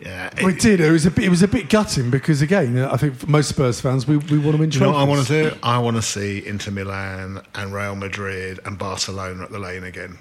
Yeah. 0.00 0.30
We 0.44 0.54
did. 0.54 0.80
It 0.80 0.90
was 0.90 1.06
a 1.06 1.10
bit, 1.10 1.24
it 1.24 1.30
was 1.30 1.42
a 1.42 1.48
bit 1.48 1.70
gutting 1.70 2.10
because 2.10 2.42
again, 2.42 2.78
I 2.78 2.96
think 2.96 3.16
for 3.16 3.26
most 3.26 3.48
Spurs 3.48 3.80
fans, 3.80 4.06
we, 4.06 4.18
we 4.18 4.38
want 4.38 4.52
to 4.52 4.58
win 4.58 4.70
Do 4.70 4.78
you 4.78 4.84
know 4.84 4.92
what 4.92 5.00
I 5.00 5.04
want 5.04 5.26
to 5.26 5.50
do? 5.50 5.56
I 5.62 5.78
want 5.78 5.96
to 5.96 6.02
see 6.02 6.46
Inter 6.46 6.70
Milan 6.70 7.40
and 7.54 7.72
Real 7.72 7.94
Madrid 7.94 8.60
and 8.64 8.78
Barcelona 8.78 9.44
at 9.44 9.50
the 9.50 9.58
lane 9.58 9.84
again. 9.84 10.18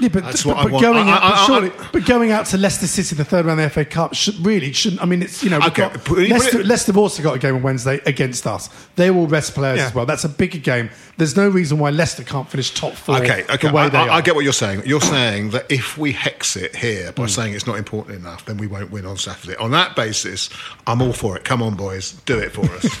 Yeah, 0.00 0.08
but, 0.08 0.24
That's 0.24 0.42
but, 0.42 0.56
what 0.56 0.58
I 0.58 0.62
but 0.64 0.72
want. 0.72 0.82
going 0.82 1.08
I- 1.08 1.12
out, 1.12 1.22
I- 1.22 1.28
but 1.30 1.34
I- 1.38 1.46
surely, 1.46 1.70
I- 1.70 1.88
but 1.92 2.04
going 2.04 2.32
out 2.32 2.46
to 2.46 2.58
Leicester 2.58 2.88
City, 2.88 3.12
in 3.14 3.18
the 3.18 3.24
third 3.24 3.46
round 3.46 3.60
of 3.60 3.64
the 3.64 3.70
FA 3.70 3.84
Cup, 3.84 4.12
should, 4.12 4.44
really 4.44 4.72
shouldn't. 4.72 5.00
I 5.00 5.04
mean, 5.04 5.22
it's 5.22 5.40
you 5.44 5.50
know, 5.50 5.58
we've 5.60 5.68
Okay, 5.68 5.82
got, 5.82 5.92
put- 5.94 6.04
put 6.04 6.28
Leicester, 6.30 6.60
it- 6.60 6.66
Leicester 6.66 6.90
have 6.90 6.96
also 6.96 7.22
got 7.22 7.36
a 7.36 7.38
game 7.38 7.54
on 7.54 7.62
Wednesday 7.62 8.00
against 8.04 8.44
us. 8.44 8.68
They 8.96 9.12
will 9.12 9.28
rest 9.28 9.54
players 9.54 9.78
Yeah. 9.78 9.86
as 9.86 9.94
well. 9.94 10.04
That's 10.04 10.24
a 10.24 10.28
bigger 10.28 10.58
game. 10.58 10.90
There's 11.16 11.36
no 11.36 11.48
reason 11.48 11.78
why 11.78 11.90
Leicester 11.90 12.24
can't 12.24 12.50
finish 12.50 12.74
top 12.74 12.94
four. 12.94 13.18
Okay, 13.18 13.44
okay. 13.48 13.68
The 13.68 13.72
way 13.72 13.82
I, 13.84 13.88
they 13.88 13.98
I, 13.98 14.02
are. 14.08 14.10
I 14.10 14.20
get 14.20 14.34
what 14.34 14.42
you're 14.42 14.52
saying. 14.52 14.82
You're 14.84 15.00
saying 15.00 15.50
that 15.50 15.66
if 15.70 15.96
we 15.96 16.10
hex 16.10 16.56
it 16.56 16.74
here 16.74 17.12
by 17.12 17.26
saying 17.26 17.54
it's 17.54 17.68
not 17.68 17.78
important 17.78 18.18
enough, 18.18 18.44
then 18.46 18.56
we 18.56 18.66
won't 18.66 18.90
win 18.90 19.06
on 19.06 19.16
Saturday. 19.16 19.54
On 19.58 19.70
that 19.70 19.94
basis, 19.94 20.50
I'm 20.88 21.00
all 21.02 21.12
for 21.12 21.36
it. 21.36 21.44
Come 21.44 21.62
on, 21.62 21.76
boys, 21.76 22.14
do 22.26 22.36
it 22.40 22.50
for 22.50 22.62
us. 22.62 23.00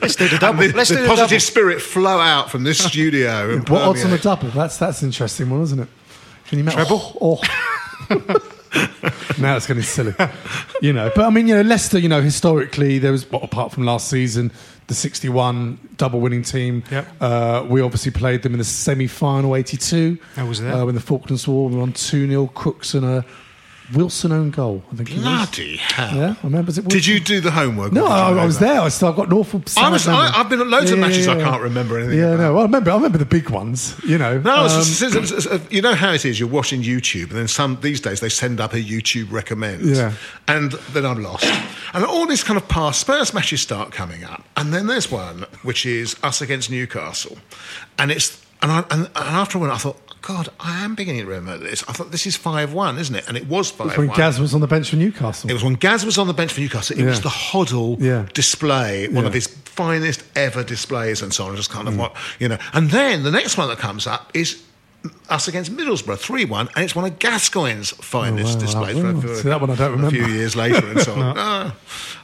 Let's 0.00 0.16
do 0.16 0.28
the 0.28 0.38
double. 0.40 0.62
The, 0.62 0.72
Let's 0.72 0.88
the 0.88 0.96
do 0.96 1.02
the 1.02 1.08
positive 1.08 1.28
double. 1.28 1.40
spirit 1.40 1.82
flow 1.82 2.18
out 2.20 2.50
from 2.50 2.64
this 2.64 2.78
studio. 2.82 3.50
and 3.52 3.68
What 3.68 3.82
odds 3.82 4.02
on 4.02 4.10
the 4.12 4.16
permeate. 4.16 4.22
double? 4.22 4.48
That's 4.48 4.78
that's 4.78 5.02
an 5.02 5.08
interesting 5.08 5.50
one, 5.50 5.60
isn't 5.60 5.80
it? 5.80 5.88
Can 6.52 6.58
you 6.58 6.64
imagine? 6.64 6.84
Treble? 6.84 7.16
Oh, 7.18 7.40
now 9.40 9.56
it's 9.56 9.66
getting 9.66 9.82
silly, 9.82 10.12
you 10.82 10.92
know. 10.92 11.10
But 11.16 11.24
I 11.24 11.30
mean, 11.30 11.48
you 11.48 11.54
know, 11.54 11.62
Leicester. 11.62 11.98
You 11.98 12.10
know, 12.10 12.20
historically, 12.20 12.98
there 12.98 13.10
was 13.10 13.30
well, 13.30 13.42
apart 13.42 13.72
from 13.72 13.86
last 13.86 14.08
season, 14.08 14.52
the 14.86 14.92
'61 14.94 15.78
double-winning 15.96 16.42
team. 16.42 16.84
Yep. 16.90 17.08
Uh, 17.22 17.66
we 17.66 17.80
obviously 17.80 18.12
played 18.12 18.42
them 18.42 18.52
in 18.52 18.58
the 18.58 18.66
semi-final 18.66 19.56
'82. 19.56 20.18
I 20.36 20.42
was 20.42 20.60
there. 20.60 20.74
uh, 20.74 20.84
when 20.84 20.94
the 20.94 21.00
Falklands 21.00 21.48
War. 21.48 21.70
We 21.70 21.76
were 21.76 21.82
on 21.82 21.94
two 21.94 22.28
0 22.28 22.48
Crooks 22.48 22.92
and 22.92 23.06
a 23.06 23.24
Wilson 23.94 24.32
own 24.32 24.50
goal. 24.50 24.82
I 24.92 24.96
think 24.96 25.10
it 25.10 25.14
was. 25.16 25.22
Bloody 25.24 25.76
hell! 25.76 26.16
Yeah, 26.16 26.34
I 26.42 26.46
remember. 26.46 26.72
Did 26.72 27.06
you 27.06 27.20
do 27.20 27.40
the 27.40 27.50
homework? 27.50 27.92
No, 27.92 28.06
I, 28.06 28.30
I 28.32 28.44
was 28.46 28.58
there. 28.58 28.80
I 28.80 28.88
still 28.88 29.08
I've 29.08 29.16
got 29.16 29.26
an 29.26 29.34
awful. 29.34 29.62
I 29.76 29.90
was, 29.90 30.08
I, 30.08 30.28
I've 30.38 30.48
been 30.48 30.60
at 30.60 30.66
loads 30.68 30.90
of 30.90 30.98
matches 30.98 31.28
I 31.28 31.38
can't 31.40 31.60
remember 31.62 31.98
anything 31.98 32.18
Yeah, 32.18 32.28
about. 32.34 32.38
no. 32.40 32.52
Well, 32.54 32.62
I 32.62 32.64
remember. 32.64 32.90
I 32.90 32.94
remember 32.94 33.18
the 33.18 33.26
big 33.26 33.50
ones. 33.50 33.94
You 34.06 34.18
know. 34.18 34.38
No, 34.38 34.54
Um, 34.54 34.66
it's- 34.66 35.02
it's- 35.02 35.30
it's- 35.32 35.46
it's- 35.46 35.72
you 35.72 35.82
know 35.82 35.94
how 35.94 36.12
it 36.12 36.24
is. 36.24 36.38
You're 36.40 36.48
watching 36.48 36.82
YouTube, 36.82 37.30
and 37.30 37.38
then 37.38 37.48
some 37.48 37.78
these 37.82 38.00
days 38.00 38.20
they 38.20 38.28
send 38.28 38.60
up 38.60 38.72
a 38.72 38.80
YouTube 38.82 39.30
recommend, 39.32 39.82
Yeah. 39.84 40.12
and 40.48 40.72
then 40.92 41.04
I'm 41.04 41.22
lost. 41.22 41.44
And 41.94 42.04
all 42.04 42.26
these 42.26 42.42
kind 42.44 42.56
of 42.56 42.66
past 42.68 43.00
Spurs 43.00 43.34
matches 43.34 43.60
start 43.60 43.92
coming 43.92 44.24
up, 44.24 44.42
and 44.56 44.72
then 44.72 44.86
there's 44.86 45.10
one 45.10 45.44
which 45.62 45.84
is 45.84 46.16
us 46.22 46.40
against 46.40 46.70
Newcastle, 46.70 47.36
and 47.98 48.10
it's 48.10 48.38
and 48.62 48.72
I 48.72 48.78
and, 48.90 49.00
and 49.06 49.08
after 49.16 49.58
a 49.58 49.60
while 49.60 49.72
I 49.72 49.78
thought. 49.78 49.98
God, 50.22 50.50
I 50.60 50.84
am 50.84 50.94
beginning 50.94 51.22
to 51.22 51.26
remember 51.26 51.58
this. 51.58 51.82
I 51.88 51.92
thought 51.92 52.12
this 52.12 52.28
is 52.28 52.36
five 52.36 52.72
one, 52.72 52.96
isn't 52.96 53.12
it? 53.16 53.26
And 53.26 53.36
it 53.36 53.48
was 53.48 53.72
five 53.72 53.98
when 53.98 54.06
one. 54.06 54.16
Gaz 54.16 54.38
was 54.38 54.54
on 54.54 54.60
the 54.60 54.68
bench 54.68 54.88
for 54.90 54.94
Newcastle. 54.94 55.50
It 55.50 55.52
was 55.52 55.64
when 55.64 55.74
Gaz 55.74 56.06
was 56.06 56.16
on 56.16 56.28
the 56.28 56.32
bench 56.32 56.52
for 56.52 56.60
Newcastle. 56.60 56.96
It 56.96 57.04
was 57.04 57.22
the 57.22 57.28
Hoddle 57.28 58.00
Yeah. 58.00 58.26
display, 58.32 59.08
one 59.08 59.24
Yeah. 59.24 59.28
of 59.28 59.34
his 59.34 59.48
finest 59.48 60.22
ever 60.36 60.62
displays, 60.62 61.22
and 61.22 61.34
so 61.34 61.46
on. 61.46 61.56
Just 61.56 61.70
kind 61.70 61.88
Mm. 61.88 61.92
of 61.94 61.96
what 61.98 62.14
you 62.38 62.46
know. 62.48 62.58
And 62.72 62.92
then 62.92 63.24
the 63.24 63.32
next 63.32 63.56
one 63.58 63.66
that 63.66 63.78
comes 63.78 64.06
up 64.06 64.30
is 64.32 64.62
us 65.28 65.48
against 65.48 65.72
Middlesbrough, 65.72 66.18
three 66.18 66.44
one, 66.44 66.68
and 66.76 66.84
it's 66.84 66.94
one 66.94 67.04
of 67.04 67.18
Gascoigne's 67.18 67.90
finest 67.90 68.58
Oh, 68.58 68.80
wow. 68.80 68.86
displays. 68.86 69.22
For, 69.22 69.34
for 69.42 69.48
that 69.48 69.60
one 69.60 69.70
I 69.70 69.74
don't 69.74 69.92
remember. 69.92 70.16
A 70.16 70.24
few 70.24 70.26
years 70.34 70.54
later, 70.54 70.86
and 70.86 71.00
so 71.00 71.12
on. 71.14 71.18
no. 71.20 71.32
Ah, 71.36 71.76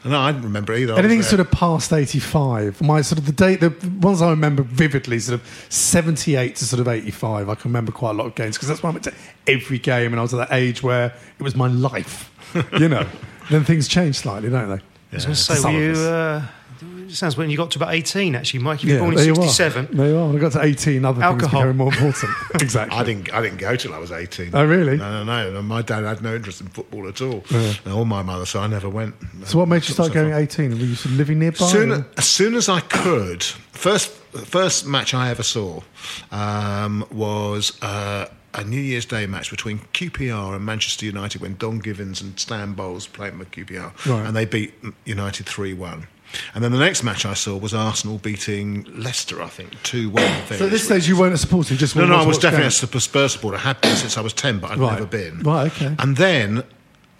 no, 0.04 0.18
I 0.20 0.30
didn't 0.32 0.44
remember 0.44 0.75
either. 0.75 0.94
Anything 0.94 1.23
sort 1.23 1.40
of 1.40 1.50
past 1.50 1.92
85. 1.92 2.80
My 2.82 3.00
sort 3.02 3.18
of 3.18 3.26
the 3.26 3.32
date, 3.32 3.61
the 3.61 3.70
ones 4.00 4.23
I 4.23 4.30
remember 4.30 4.62
vividly, 4.62 5.18
sort 5.18 5.40
of 5.40 5.66
78 5.70 6.56
to 6.56 6.64
sort 6.64 6.80
of 6.80 6.88
85. 6.88 7.49
I 7.49 7.54
can 7.54 7.68
remember 7.70 7.90
quite 7.92 8.11
a 8.11 8.14
lot 8.14 8.26
of 8.26 8.35
games 8.35 8.56
because 8.56 8.68
that's 8.68 8.82
when 8.82 8.90
I 8.90 8.94
went 8.94 9.04
to 9.04 9.14
every 9.47 9.78
game 9.78 10.12
and 10.12 10.20
I 10.20 10.23
was 10.23 10.32
at 10.35 10.49
that 10.49 10.54
age 10.56 10.82
where 10.82 11.06
it 11.38 11.42
was 11.42 11.56
my 11.56 11.66
life, 11.68 12.30
you 12.78 12.88
know. 12.88 13.06
then 13.50 13.64
things 13.64 13.88
change 13.88 14.16
slightly, 14.16 14.50
don't 14.50 14.68
they? 14.68 14.75
I 14.76 15.14
was 15.16 15.25
going 15.25 15.35
to 15.35 15.40
say, 15.40 15.61
were 15.62 15.68
of 15.68 16.42
you? 16.42 16.49
Us. 17.09 17.12
It 17.15 17.17
sounds 17.17 17.37
when 17.37 17.50
you 17.50 17.57
got 17.57 17.71
to 17.73 17.79
about 17.79 17.95
eighteen. 17.95 18.35
Actually, 18.35 18.61
Mike, 18.61 18.85
you 18.85 18.95
were 18.95 18.99
born 19.00 19.11
in 19.12 19.17
there 19.17 19.27
you 19.27 19.35
'67. 19.35 19.88
There 19.97 20.09
you 20.09 20.17
are. 20.17 20.27
When 20.29 20.37
I 20.37 20.41
got 20.41 20.53
to 20.53 20.62
18, 20.62 21.05
other 21.05 21.23
Alcohol. 21.23 21.49
things 21.62 21.62
became 21.65 21.77
more 21.77 21.93
important. 21.93 22.33
exactly. 22.62 22.99
I 22.99 23.05
didn't. 23.05 23.33
I 23.35 23.41
didn't 23.43 23.59
go 23.59 23.77
till 23.77 23.95
I 23.95 23.99
was 23.99 24.12
eighteen. 24.12 24.50
Oh, 24.55 24.65
really? 24.65 24.97
No, 24.97 25.25
no, 25.25 25.50
no. 25.53 25.62
My 25.62 25.83
dad 25.83 26.05
had 26.05 26.23
no 26.23 26.35
interest 26.35 26.61
in 26.61 26.69
football 26.69 27.09
at 27.09 27.21
all, 27.21 27.43
or 27.91 28.07
my 28.07 28.23
mother, 28.23 28.47
so 28.47 28.61
I 28.61 28.67
never 28.67 28.88
went. 28.88 29.15
So 29.45 29.59
what 29.59 29.69
made 29.69 29.87
you 29.88 29.95
start 29.95 30.12
going 30.12 30.31
far. 30.31 30.38
at 30.41 30.59
18? 30.59 30.71
Were 30.71 30.77
you 30.77 30.97
living 31.17 31.38
nearby? 31.38 31.57
Soon, 31.67 31.93
or- 31.93 32.07
as 32.17 32.27
soon 32.27 32.55
as 32.55 32.69
I 32.69 32.81
could, 32.81 33.43
first 33.43 34.11
first 34.11 34.87
match 34.87 35.15
I 35.15 35.31
ever 35.31 35.43
saw 35.43 35.81
um, 36.31 37.05
was 37.11 37.81
uh, 37.83 38.27
a 38.55 38.65
New 38.65 38.81
Year's 38.81 39.07
Day 39.07 39.27
match 39.27 39.50
between 39.50 39.79
QPR 39.95 40.55
and 40.57 40.65
Manchester 40.65 41.07
United 41.07 41.41
when 41.41 41.57
Don 41.57 41.79
Givens 41.79 42.21
and 42.21 42.38
Stan 42.38 42.73
Bowles 42.75 43.07
played 43.07 43.38
with 43.38 43.50
QPR, 43.50 44.07
Right. 44.07 44.27
and 44.27 44.37
they 44.37 44.45
beat 44.45 44.75
United 45.05 45.47
three 45.47 45.73
one. 45.75 46.07
And 46.54 46.62
then 46.62 46.73
the 46.73 46.78
next 46.78 47.02
match 47.02 47.25
I 47.25 47.35
saw 47.35 47.56
was 47.56 47.73
Arsenal 47.75 48.18
beating 48.18 48.87
Leicester, 48.94 49.42
I 49.42 49.49
think, 49.49 49.82
2 49.82 50.11
1. 50.11 50.25
So 50.56 50.66
at 50.66 50.70
this 50.70 50.85
stage, 50.85 51.08
you 51.08 51.18
weren't 51.18 51.35
a 51.35 51.38
supporter, 51.38 51.75
you 51.75 51.78
just 51.78 51.97
No, 51.97 52.06
no, 52.06 52.16
I 52.16 52.26
was 52.26 52.38
definitely 52.38 52.66
a 52.66 52.70
Spurs 52.70 53.32
supporter. 53.32 53.56
I 53.56 53.61
had 53.61 53.80
been 53.80 53.97
since 53.97 54.16
I 54.18 54.20
was 54.20 54.32
10, 54.32 54.58
but 54.58 54.70
I'd 54.73 54.78
Right. 54.78 54.92
never 54.94 55.06
been. 55.06 55.40
Right, 55.40 55.73
okay. 55.73 55.94
And 55.99 56.16
then 56.16 56.64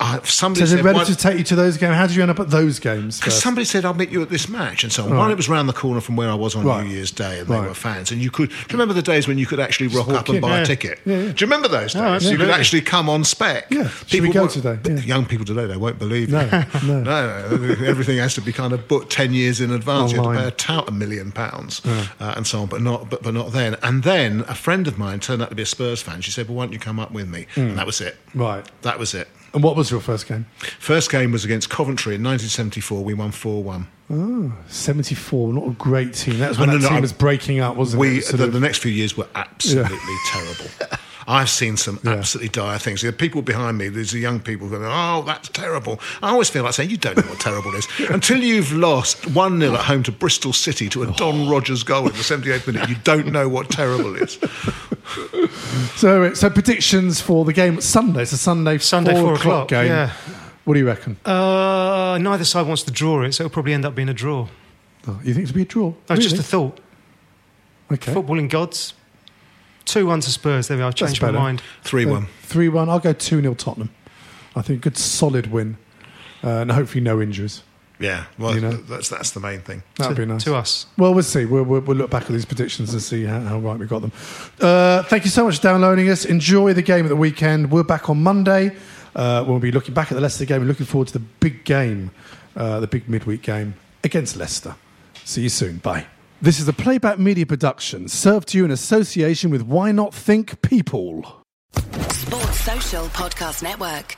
I, 0.01 0.21
somebody 0.23 0.65
So 0.65 0.77
did 0.77 0.77
said, 0.79 0.85
"Why- 0.85 0.93
relatives 0.93 1.17
take 1.17 1.39
you 1.39 1.45
to 1.45 1.57
those 1.57 1.77
games? 1.77 1.97
How 1.97 2.07
did 2.07 2.15
you 2.15 2.23
end 2.23 2.31
up 2.31 2.39
at 2.39 2.51
those 2.51 2.79
games? 2.79 3.19
because 3.19 3.37
somebody 3.43 3.65
said, 3.65 3.85
I'll 3.85 3.95
meet 3.95 4.11
you 4.11 4.23
at 4.23 4.29
this 4.31 4.49
match. 4.49 4.85
And 4.85 4.93
so 4.93 5.03
on. 5.05 5.11
Right. 5.11 5.19
One, 5.19 5.31
it 5.33 5.37
was 5.37 5.49
round 5.49 5.69
the 5.69 5.73
corner 5.73 6.01
from 6.01 6.15
where 6.15 6.31
I 6.31 6.35
was 6.35 6.55
on 6.55 6.65
Right. 6.65 6.85
New 6.87 6.93
Year's 6.95 7.11
Day, 7.11 7.41
and 7.41 7.49
they 7.49 7.59
were 7.59 7.75
fans. 7.75 8.13
And 8.13 8.23
you 8.23 8.31
could, 8.31 8.51
do 8.51 8.55
you 8.55 8.65
remember 8.73 8.95
the 8.95 9.03
days 9.03 9.27
when 9.27 9.39
you 9.39 9.47
could 9.47 9.59
actually 9.59 9.89
rock 9.89 10.09
up 10.11 10.29
and 10.29 10.41
buy 10.41 10.59
Yeah. 10.59 10.63
a 10.63 10.67
ticket? 10.67 11.01
Yeah, 11.05 11.17
yeah. 11.17 11.21
Do 11.33 11.45
you 11.45 11.47
remember 11.47 11.67
those 11.67 11.95
days? 11.95 12.27
Oh, 12.27 12.31
you 12.31 12.37
could 12.39 12.49
actually 12.51 12.83
come 12.83 13.09
on 13.09 13.25
spec. 13.25 13.67
Yeah. 13.71 13.89
Should 14.07 14.21
we 14.23 14.31
go 14.31 14.47
today? 14.47 14.79
Young 15.03 15.27
people 15.27 15.45
today, 15.45 15.67
they 15.67 15.77
won't 15.77 15.99
believe 15.99 16.29
No, 16.31 16.43
you. 16.43 16.51
no. 16.87 17.01
no, 17.01 17.03
no. 17.57 17.85
Everything 17.85 18.19
has 18.19 18.35
to 18.35 18.41
be 18.41 18.53
kind 18.53 18.73
of 18.73 18.87
booked 18.87 19.11
10 19.11 19.33
years 19.33 19.61
in 19.61 19.73
advance. 19.73 20.13
You 20.13 20.23
have 20.23 20.33
to 20.33 20.39
pay 20.43 20.47
a 20.47 20.51
tout 20.53 20.89
a 20.89 20.93
million 20.93 21.33
pounds 21.33 21.83
uh, 21.85 22.07
and 22.37 22.47
so 22.47 22.61
on, 22.63 22.67
but 22.69 22.83
not, 22.83 23.11
but, 23.11 23.23
but 23.25 23.35
not 23.35 23.51
then. 23.51 23.77
And 23.83 24.05
then 24.05 24.45
a 24.47 24.55
friend 24.55 24.87
of 24.87 24.97
mine 24.97 25.19
turned 25.19 25.43
out 25.43 25.49
to 25.49 25.57
be 25.57 25.63
a 25.63 25.67
Spurs 25.67 26.01
fan. 26.03 26.21
She 26.21 26.31
said, 26.31 26.47
Well, 26.49 26.57
why 26.59 26.65
don't 26.67 26.73
you 26.73 26.79
come 26.79 27.01
up 27.01 27.11
with 27.11 27.29
me? 27.29 27.47
And 27.57 27.77
that 27.77 27.87
was 27.87 28.01
it. 28.01 28.17
Right. 28.33 28.65
That 28.83 28.99
was 29.01 29.13
it. 29.13 29.27
And 29.55 29.63
what 29.63 29.77
was 29.77 29.91
your 29.91 30.01
first 30.01 30.27
game? 30.29 30.47
First 30.79 31.11
game 31.11 31.33
was 31.33 31.45
against 31.45 31.71
Coventry 31.71 32.15
in 32.15 32.23
1974. 32.23 33.03
We 33.03 33.15
won 33.15 33.31
4 33.31 33.63
1. 33.63 33.87
74, 34.69 35.53
not 35.53 35.67
a 35.67 35.71
great 35.73 36.15
team. 36.15 36.39
That 36.39 36.49
was 36.51 36.59
when 36.59 36.71
Oh, 36.71 36.73
no, 36.73 36.79
that 36.79 36.83
no, 36.85 36.89
team 36.89 36.97
I- 36.99 37.01
was 37.01 37.13
breaking 37.13 37.61
up, 37.61 37.77
wasn't 37.77 38.01
We, 38.01 38.19
it? 38.19 38.27
The, 38.27 38.45
of- 38.45 38.53
the 38.53 38.61
next 38.61 38.79
few 38.79 38.93
years 38.93 39.17
were 39.17 39.27
absolutely 39.35 39.99
terrible. 40.31 40.67
I've 41.31 41.51
seen 41.51 41.77
some 41.77 42.01
Yeah. 42.03 42.13
absolutely 42.13 42.49
dire 42.49 42.79
things. 42.79 43.03
There 43.03 43.11
are 43.11 43.13
people 43.13 43.43
behind 43.43 43.77
me, 43.77 43.89
there's 43.91 44.13
the 44.13 44.19
young 44.19 44.41
people 44.41 44.67
going, 44.69 44.83
oh, 44.85 45.23
that's 45.27 45.51
terrible. 45.51 46.01
I 46.23 46.31
always 46.31 46.49
feel 46.49 46.65
like 46.65 46.73
saying, 46.73 46.89
you 46.89 46.97
don't 46.97 47.19
know 47.19 47.23
what 47.25 47.39
terrible 47.39 47.75
is. 47.75 47.87
Until 48.11 48.39
you've 48.43 48.73
lost 48.73 49.27
1 49.33 49.61
0 49.61 49.75
at 49.75 49.81
home 49.85 50.03
to 50.05 50.13
Bristol 50.13 50.55
City 50.55 50.89
to 50.89 51.03
a 51.03 51.07
Don 51.13 51.47
Rogers 51.49 51.83
goal 51.83 52.07
in 52.09 52.13
the 52.13 52.23
78th 52.23 52.67
minute, 52.67 52.89
you 52.89 52.97
don't 53.05 53.27
know 53.31 53.47
what 53.47 53.69
terrible 53.69 54.17
is. 54.17 54.39
so, 55.97 56.33
so 56.35 56.51
predictions 56.51 57.21
for 57.21 57.45
the 57.45 57.53
game 57.53 57.81
Sunday. 57.81 58.23
It's 58.23 58.33
a 58.33 58.39
Sunday, 58.39 58.79
Sunday, 58.79 59.13
four, 59.13 59.21
four 59.23 59.35
o'clock, 59.35 59.45
o'clock, 59.65 59.69
game. 59.69 59.87
yeah. 59.89 60.13
What 60.65 60.75
do 60.75 60.81
you 60.81 60.87
reckon? 60.87 61.17
Uh, 61.25 62.19
neither 62.21 62.45
side 62.45 62.67
wants 62.67 62.83
to 62.85 62.91
draw 62.91 63.23
it, 63.23 63.33
so 63.33 63.45
it'll 63.45 63.53
probably 63.53 63.73
end 63.73 63.85
up 63.85 63.95
being 63.95 64.09
a 64.09 64.15
draw. 64.15 64.49
Oh, 65.07 65.21
you 65.25 65.33
think 65.33 65.45
it'll 65.45 65.55
be 65.57 65.63
a 65.63 65.67
draw? 65.67 65.95
That's 66.07 66.21
just 66.23 66.33
Really? 66.35 66.41
a 66.41 66.45
thought. 66.45 66.81
okay. 67.93 68.13
Footballing 68.13 68.51
gods. 68.51 68.93
2 69.89 70.07
1 70.07 70.21
to 70.21 70.31
Spurs. 70.31 70.69
There 70.69 70.77
we 70.77 70.83
are. 70.83 70.87
I 70.87 70.91
That's 70.91 71.01
changed 71.01 71.23
my 71.23 71.31
mind. 71.31 71.63
3 71.83 72.07
1. 72.07 72.27
Three 72.43 72.69
one. 72.69 72.89
I'll 72.89 72.99
go 72.99 73.13
two 73.13 73.43
0 73.43 73.55
Tottenham. 73.55 73.91
I 74.57 74.63
think 74.63 74.79
a 74.79 74.83
good 74.83 74.97
solid 74.97 75.53
win, 75.53 75.77
uh, 76.43 76.49
and 76.49 76.73
hopefully 76.73 77.03
no 77.03 77.21
injuries. 77.21 77.63
Yeah, 78.01 78.25
well, 78.39 78.55
You 78.55 78.61
know? 78.61 78.73
that's, 78.73 79.09
that's 79.09 79.33
the 79.33 79.41
main 79.41 79.61
thing. 79.61 79.83
That'd 79.97 80.17
to, 80.17 80.23
be 80.23 80.27
nice. 80.27 80.45
To 80.45 80.55
us. 80.55 80.87
Well, 80.97 81.13
we'll 81.13 81.25
see. 81.25 81.45
We'll, 81.45 81.65
we'll, 81.65 81.81
we'll 81.81 81.97
look 81.97 82.11
back 82.11 82.23
at 82.23 82.29
these 82.29 82.45
predictions 82.45 82.93
and 82.93 83.03
see 83.03 83.25
how, 83.25 83.41
how 83.41 83.59
right 83.59 83.79
we 83.79 83.87
got 83.87 84.03
them. 84.03 84.13
Uh, 84.61 85.03
thank 85.05 85.25
you 85.25 85.31
so 85.31 85.45
much 85.45 85.57
for 85.57 85.63
downloading 85.63 86.09
us. 86.09 86.25
Enjoy 86.25 86.73
the 86.73 86.83
game 86.83 87.05
at 87.05 87.09
the 87.09 87.17
weekend. 87.17 87.73
We're 87.73 87.83
back 87.83 88.09
on 88.09 88.23
Monday. 88.23 88.77
Uh, 89.17 89.45
we'll 89.47 89.59
be 89.59 89.73
looking 89.73 89.95
back 89.95 90.13
at 90.13 90.15
the 90.15 90.21
Leicester 90.21 90.45
game 90.45 90.59
and 90.59 90.69
looking 90.69 90.87
forward 90.87 91.09
to 91.09 91.15
the 91.15 91.25
big 91.41 91.65
game, 91.65 92.13
uh, 92.57 92.79
the 92.79 92.87
big 92.87 93.09
midweek 93.09 93.43
game 93.43 93.75
against 94.05 94.37
Leicester. 94.37 94.77
See 95.25 95.43
you 95.43 95.49
soon. 95.49 95.79
Bye. 95.79 96.07
This 96.41 96.61
is 96.61 96.69
a 96.69 96.73
Playback 96.73 97.19
Media 97.19 97.45
production 97.45 98.07
served 98.07 98.49
to 98.49 98.59
you 98.59 98.65
in 98.65 98.71
association 98.71 99.51
with 99.51 99.63
Why 99.63 99.91
Not 99.91 100.15
Think 100.15 100.63
People. 100.63 101.25
Sports 101.73 102.61
Social 102.61 103.07
Podcast 103.07 103.65
Network. 103.65 104.17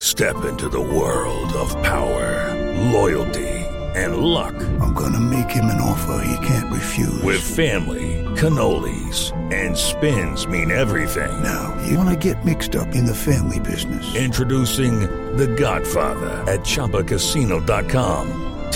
Step 0.00 0.44
into 0.44 0.68
the 0.68 0.80
world 0.80 1.52
of 1.54 1.70
power, 1.82 2.54
loyalty, 2.92 3.48
and 3.96 4.18
luck. 4.18 4.54
I'm 4.80 4.94
gonna 4.94 5.18
make 5.18 5.50
him 5.50 5.64
an 5.64 5.80
offer 5.80 6.24
he 6.24 6.46
can't 6.46 6.72
refuse. 6.72 7.20
With 7.24 7.40
family, 7.40 8.24
cannolis, 8.36 9.32
and 9.52 9.76
spins 9.76 10.46
mean 10.46 10.70
everything. 10.70 11.42
now, 11.42 11.76
you 11.84 11.98
wanna 11.98 12.14
get 12.14 12.44
mixed 12.44 12.76
up 12.76 12.94
in 12.94 13.04
the 13.04 13.14
family 13.14 13.58
business. 13.58 14.14
Introducing 14.14 15.00
The 15.36 15.48
Godfather 15.48 16.44
at 16.46 16.60
ChumbaCasino.com. 16.60 18.57